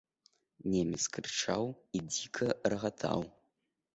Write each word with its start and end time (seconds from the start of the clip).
Немец 0.75 1.01
крычаў 1.17 1.63
і 1.99 2.03
дзіка 2.07 2.47
рагатаў. 2.75 3.19